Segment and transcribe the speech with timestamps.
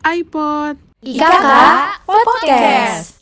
[0.00, 0.80] iPod.
[1.04, 1.48] IKK
[2.08, 3.20] Podcast.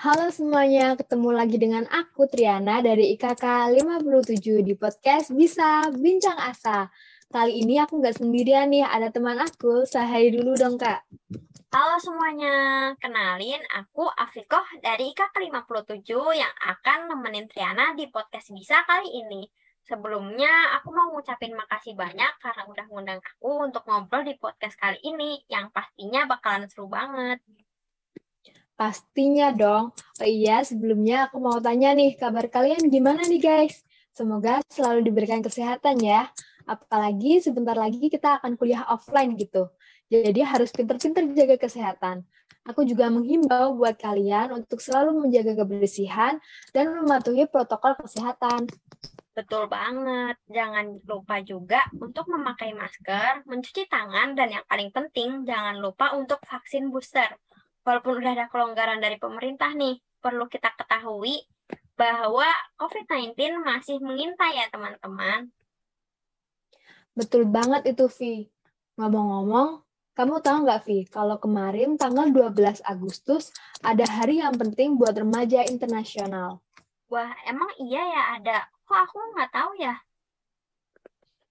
[0.00, 6.88] Halo semuanya, ketemu lagi dengan aku Triana dari IKK 57 di podcast Bisa Bincang Asa.
[7.28, 9.84] Kali ini aku nggak sendirian nih, ada teman aku.
[9.84, 11.04] Sahai dulu dong kak.
[11.68, 18.88] Halo semuanya, kenalin aku Afikoh dari IKK 57 yang akan nemenin Triana di podcast Bisa
[18.88, 19.44] kali ini.
[19.90, 25.02] Sebelumnya, aku mau ngucapin makasih banyak karena udah ngundang aku untuk ngobrol di podcast kali
[25.02, 27.42] ini, yang pastinya bakalan seru banget.
[28.78, 29.90] Pastinya dong.
[29.90, 33.82] Oh iya, sebelumnya aku mau tanya nih, kabar kalian gimana nih guys?
[34.14, 36.30] Semoga selalu diberikan kesehatan ya.
[36.70, 39.74] Apalagi sebentar lagi kita akan kuliah offline gitu.
[40.06, 42.22] Jadi harus pinter-pinter jaga kesehatan.
[42.70, 46.38] Aku juga menghimbau buat kalian untuk selalu menjaga kebersihan
[46.70, 48.70] dan mematuhi protokol kesehatan.
[49.30, 50.36] Betul banget.
[50.50, 56.42] Jangan lupa juga untuk memakai masker, mencuci tangan, dan yang paling penting, jangan lupa untuk
[56.42, 57.30] vaksin booster.
[57.86, 61.46] Walaupun udah ada kelonggaran dari pemerintah nih, perlu kita ketahui
[61.94, 62.48] bahwa
[62.80, 65.52] COVID-19 masih mengintai ya teman-teman.
[67.14, 68.48] Betul banget itu, Vi.
[68.98, 69.84] Ngomong-ngomong,
[70.16, 75.64] kamu tahu nggak, Vi, kalau kemarin tanggal 12 Agustus ada hari yang penting buat remaja
[75.70, 76.60] internasional.
[77.10, 78.58] Wah, emang iya ya ada.
[78.90, 79.94] Kok aku nggak tahu ya?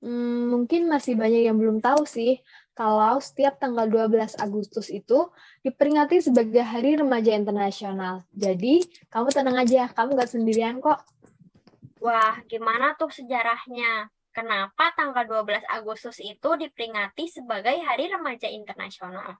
[0.00, 2.40] Hmm, mungkin masih banyak yang belum tahu sih,
[2.72, 5.28] kalau setiap tanggal 12 Agustus itu
[5.60, 8.24] diperingati sebagai Hari Remaja Internasional.
[8.32, 8.80] Jadi,
[9.12, 10.96] kamu tenang aja, kamu nggak sendirian kok.
[12.00, 14.08] Wah, gimana tuh sejarahnya?
[14.32, 19.36] Kenapa tanggal 12 Agustus itu diperingati sebagai Hari Remaja Internasional?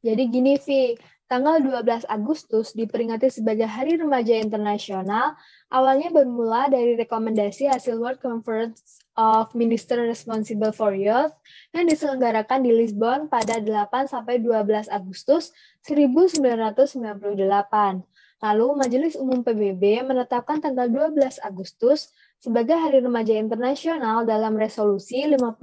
[0.00, 0.96] Jadi gini, Vi,
[1.30, 5.38] tanggal 12 Agustus diperingati sebagai Hari Remaja Internasional,
[5.70, 11.30] awalnya bermula dari rekomendasi hasil World Conference of Minister Responsible for Youth
[11.70, 15.54] yang diselenggarakan di Lisbon pada 8 sampai 12 Agustus
[15.86, 18.09] 1998.
[18.40, 22.08] Lalu Majelis Umum PBB menetapkan tanggal 12 Agustus
[22.40, 25.60] sebagai Hari Remaja Internasional dalam Resolusi 54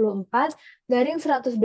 [0.86, 1.58] garing 120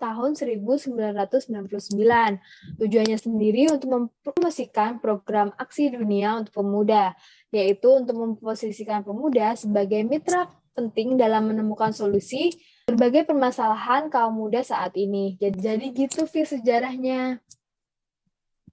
[0.00, 2.80] tahun 1999.
[2.80, 7.12] Tujuannya sendiri untuk mempromosikan program aksi dunia untuk pemuda,
[7.52, 12.56] yaitu untuk memposisikan pemuda sebagai mitra penting dalam menemukan solusi
[12.88, 15.36] berbagai permasalahan kaum muda saat ini.
[15.36, 17.44] Jadi, jadi gitu Vi sejarahnya.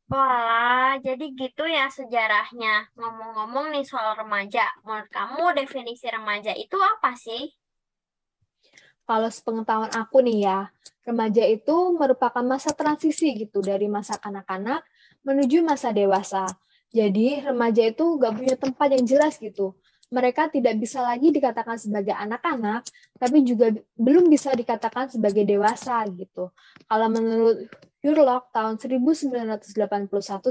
[0.05, 2.93] Wah, jadi gitu ya sejarahnya.
[2.93, 7.49] Ngomong-ngomong nih soal remaja, menurut kamu definisi remaja itu apa sih?
[9.05, 10.59] Kalau sepengetahuan aku nih ya,
[11.05, 14.85] remaja itu merupakan masa transisi gitu dari masa kanak-kanak
[15.25, 16.45] menuju masa dewasa.
[16.93, 19.73] Jadi remaja itu gak punya tempat yang jelas gitu.
[20.13, 22.85] Mereka tidak bisa lagi dikatakan sebagai anak-anak,
[23.17, 26.53] tapi juga belum bisa dikatakan sebagai dewasa gitu.
[26.85, 27.66] Kalau menurut
[28.05, 29.66] Hurlock tahun 1981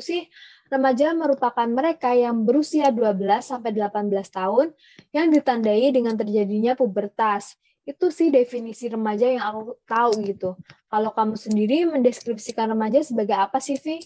[0.03, 0.27] sih,
[0.67, 3.15] remaja merupakan mereka yang berusia 12
[3.47, 4.75] sampai 18 tahun
[5.15, 7.55] yang ditandai dengan terjadinya pubertas.
[7.87, 10.59] Itu sih definisi remaja yang aku tahu gitu.
[10.91, 14.03] Kalau kamu sendiri mendeskripsikan remaja sebagai apa sih, Vi?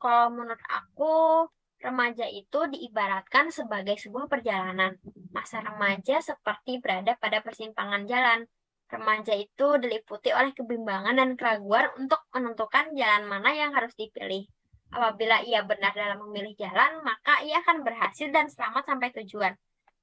[0.00, 1.44] Kalau menurut aku,
[1.84, 4.96] remaja itu diibaratkan sebagai sebuah perjalanan.
[5.36, 8.48] Masa remaja seperti berada pada persimpangan jalan
[8.90, 14.50] Remaja itu diliputi oleh kebimbangan dan keraguan untuk menentukan jalan mana yang harus dipilih.
[14.90, 19.54] Apabila ia benar dalam memilih jalan, maka ia akan berhasil dan selamat sampai tujuan.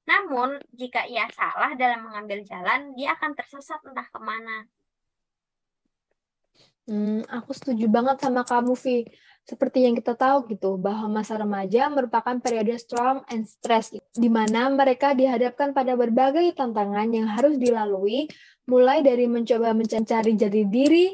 [0.08, 4.64] Namun, jika ia salah dalam mengambil jalan, dia akan tersesat entah ke mana.
[6.88, 9.04] Hmm, aku setuju banget sama kamu, Vi.
[9.44, 14.72] Seperti yang kita tahu gitu, bahwa masa remaja merupakan periode strong and stress, di mana
[14.72, 18.28] mereka dihadapkan pada berbagai tantangan yang harus dilalui,
[18.64, 21.12] mulai dari mencoba mencari jati diri,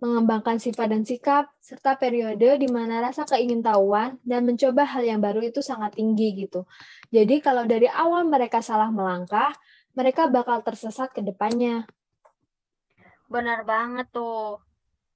[0.00, 5.44] mengembangkan sifat dan sikap, serta periode di mana rasa keingintahuan dan mencoba hal yang baru
[5.44, 6.64] itu sangat tinggi gitu.
[7.12, 9.52] Jadi kalau dari awal mereka salah melangkah,
[9.92, 11.84] mereka bakal tersesat ke depannya.
[13.28, 14.64] Benar banget tuh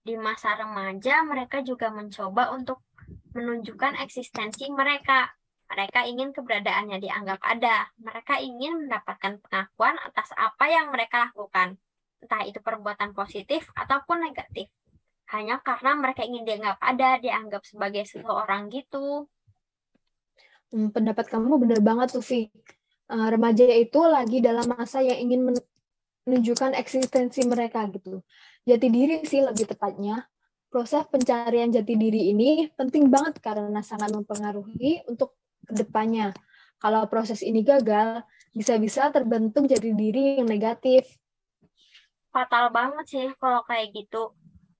[0.05, 2.85] di masa remaja mereka juga mencoba untuk
[3.33, 5.33] menunjukkan eksistensi mereka.
[5.65, 7.89] Mereka ingin keberadaannya dianggap ada.
[7.97, 11.81] Mereka ingin mendapatkan pengakuan atas apa yang mereka lakukan.
[12.25, 14.73] entah itu perbuatan positif ataupun negatif.
[15.29, 19.29] Hanya karena mereka ingin dianggap ada, dianggap sebagai seseorang gitu.
[20.73, 22.49] Hmm, pendapat kamu benar banget Vi.
[23.13, 25.53] Uh, remaja itu lagi dalam masa yang ingin
[26.25, 28.25] menunjukkan eksistensi mereka gitu.
[28.65, 30.25] Jati diri sih lebih tepatnya.
[30.73, 36.35] Proses pencarian jati diri ini penting banget karena sangat mempengaruhi untuk ke depannya.
[36.83, 41.07] Kalau proses ini gagal, bisa-bisa terbentuk jati diri yang negatif.
[42.35, 44.35] Fatal banget sih kalau kayak gitu.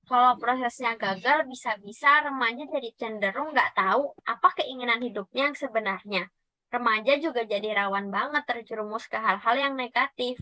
[0.05, 6.29] Kalau prosesnya gagal, bisa-bisa remaja jadi cenderung nggak tahu apa keinginan hidupnya yang sebenarnya.
[6.69, 10.37] Remaja juga jadi rawan banget terjerumus ke hal-hal yang negatif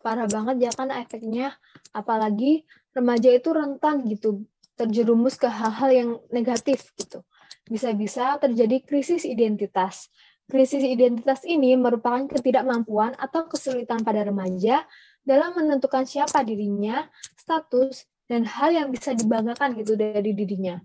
[0.00, 1.56] parah banget ya kan efeknya.
[1.94, 2.64] Apalagi
[2.96, 4.44] remaja itu rentan gitu
[4.80, 7.20] terjerumus ke hal-hal yang negatif gitu.
[7.68, 10.08] Bisa-bisa terjadi krisis identitas.
[10.48, 14.82] Krisis identitas ini merupakan ketidakmampuan atau kesulitan pada remaja
[15.20, 17.06] dalam menentukan siapa dirinya
[17.36, 20.80] status dan hal yang bisa dibanggakan gitu dari dirinya.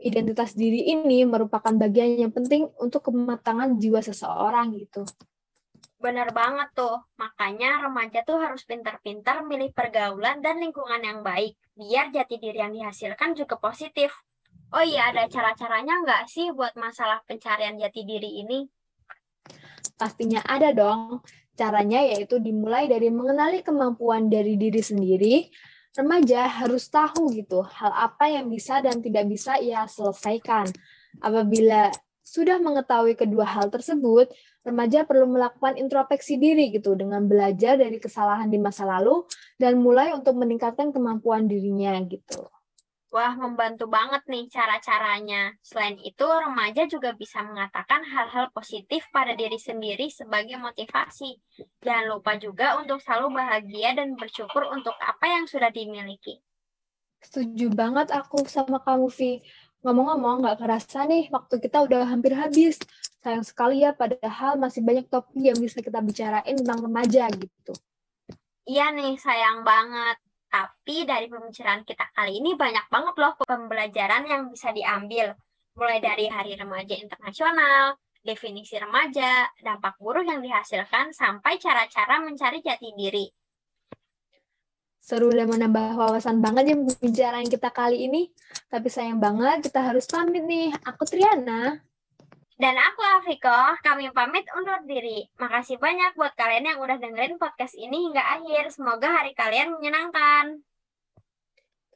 [0.00, 5.04] Identitas diri ini merupakan bagian yang penting untuk kematangan jiwa seseorang gitu.
[6.00, 6.96] Benar banget tuh.
[7.20, 12.72] Makanya remaja tuh harus pintar-pintar milih pergaulan dan lingkungan yang baik, biar jati diri yang
[12.72, 14.08] dihasilkan juga positif.
[14.72, 18.64] Oh iya, ada cara-caranya nggak sih buat masalah pencarian jati diri ini?
[20.00, 21.20] Pastinya ada dong.
[21.52, 25.52] Caranya yaitu dimulai dari mengenali kemampuan dari diri sendiri.
[25.92, 30.70] Remaja harus tahu gitu hal apa yang bisa dan tidak bisa ia selesaikan.
[31.20, 31.92] Apabila
[32.30, 34.30] sudah mengetahui kedua hal tersebut,
[34.62, 39.26] remaja perlu melakukan introspeksi diri gitu dengan belajar dari kesalahan di masa lalu
[39.58, 42.46] dan mulai untuk meningkatkan kemampuan dirinya gitu.
[43.10, 45.58] Wah, membantu banget nih cara-caranya.
[45.66, 51.34] Selain itu, remaja juga bisa mengatakan hal-hal positif pada diri sendiri sebagai motivasi.
[51.82, 56.38] Jangan lupa juga untuk selalu bahagia dan bersyukur untuk apa yang sudah dimiliki.
[57.18, 59.42] Setuju banget aku sama kamu, Vi.
[59.80, 62.76] Ngomong-ngomong, nggak kerasa nih, waktu kita udah hampir habis.
[63.24, 67.72] Sayang sekali ya, padahal masih banyak topik yang bisa kita bicarain tentang remaja gitu.
[68.68, 70.20] Iya nih, sayang banget.
[70.50, 75.32] Tapi dari pembicaraan kita kali ini banyak banget loh pembelajaran yang bisa diambil.
[75.78, 82.92] Mulai dari Hari Remaja Internasional, definisi remaja, dampak buruk yang dihasilkan, sampai cara-cara mencari jati
[82.92, 83.26] diri.
[85.00, 88.28] Seru dan menambah wawasan banget ya pembicaraan kita kali ini.
[88.70, 90.70] Tapi sayang banget kita harus pamit nih.
[90.86, 91.82] Aku Triana.
[92.60, 95.26] Dan aku Afiko, kami pamit undur diri.
[95.40, 98.70] Makasih banyak buat kalian yang udah dengerin podcast ini hingga akhir.
[98.70, 100.62] Semoga hari kalian menyenangkan.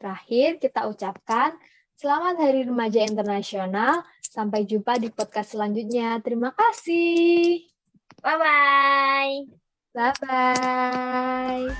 [0.00, 1.54] Terakhir kita ucapkan
[1.94, 4.02] Selamat Hari Remaja Internasional.
[4.18, 6.18] Sampai jumpa di podcast selanjutnya.
[6.26, 7.70] Terima kasih.
[8.18, 9.46] Bye-bye.
[9.94, 11.70] Bye-bye.